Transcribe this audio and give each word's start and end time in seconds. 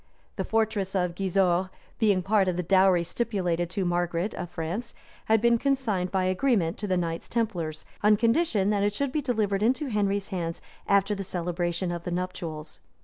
{1160.} 0.35 0.41
The 0.41 0.49
fortress 0.49 0.95
of 0.95 1.13
Gisors, 1.13 1.69
being 1.99 2.23
part 2.23 2.47
of 2.47 2.57
the 2.57 2.63
dowry 2.63 3.03
stipulated 3.03 3.69
to 3.69 3.85
Margaret 3.85 4.33
of 4.33 4.49
France, 4.49 4.95
had 5.25 5.39
been 5.41 5.59
consigned 5.59 6.09
by 6.09 6.23
agreement 6.23 6.79
to 6.79 6.87
the 6.87 6.97
knights 6.97 7.29
templars, 7.29 7.85
on 8.01 8.17
condition 8.17 8.71
that 8.71 8.81
it 8.81 8.93
should 8.93 9.11
be 9.11 9.21
delivered 9.21 9.61
into 9.61 9.89
Henry's 9.89 10.29
hands 10.29 10.59
after 10.87 11.13
the 11.13 11.21
celebration 11.21 11.91
of 11.91 12.03
the 12.03 12.09
nuptials. 12.11 12.79